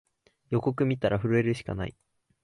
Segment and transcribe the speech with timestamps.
[0.49, 1.95] 予告みたら震えるしかない